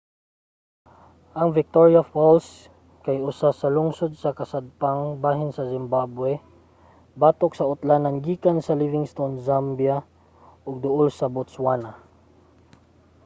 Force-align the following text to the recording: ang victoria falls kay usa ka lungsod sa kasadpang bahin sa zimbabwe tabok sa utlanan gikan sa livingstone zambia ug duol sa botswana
ang 1.39 1.49
victoria 1.59 2.01
falls 2.11 2.47
kay 3.05 3.17
usa 3.31 3.49
ka 3.61 3.67
lungsod 3.77 4.11
sa 4.21 4.35
kasadpang 4.39 5.01
bahin 5.25 5.51
sa 5.53 5.63
zimbabwe 5.73 6.31
tabok 7.21 7.51
sa 7.55 7.69
utlanan 7.73 8.15
gikan 8.25 8.57
sa 8.63 8.77
livingstone 8.81 9.35
zambia 9.47 9.97
ug 10.67 10.75
duol 10.83 11.07
sa 11.19 11.27
botswana 11.35 11.91